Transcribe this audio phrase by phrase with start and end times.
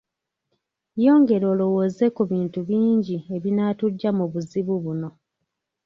[1.03, 5.09] Yongera olowooze ku bintu bingi ebinaatuggya mu buzibu buno